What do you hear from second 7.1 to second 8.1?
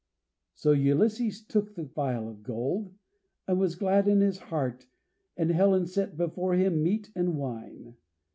and wine.